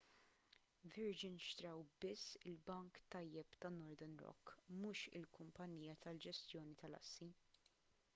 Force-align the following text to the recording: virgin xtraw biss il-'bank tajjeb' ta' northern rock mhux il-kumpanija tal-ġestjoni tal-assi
virgin 0.93 1.35
xtraw 1.47 1.83
biss 2.05 2.23
il-'bank 2.51 2.97
tajjeb' 3.15 3.59
ta' 3.65 3.71
northern 3.75 4.15
rock 4.23 4.55
mhux 4.79 5.05
il-kumpanija 5.21 5.97
tal-ġestjoni 6.07 6.75
tal-assi 6.81 7.29